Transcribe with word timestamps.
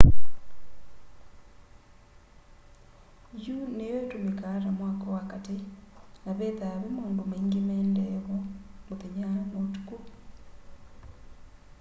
yũ 3.43 3.57
nĩyo 3.75 3.97
ĩtũmĩkaa 4.03 4.57
ta 4.63 4.69
mwako 4.77 5.05
wa 5.15 5.21
katĩ 5.31 5.57
na 6.23 6.31
vethaa 6.39 6.79
ve 6.81 6.87
maũndũ 6.95 7.23
maingĩ 7.31 7.59
maendee 7.67 8.15
vo 8.25 8.37
mũthenya 8.87 9.25
na 9.35 9.41
ũtũkũ 9.61 9.95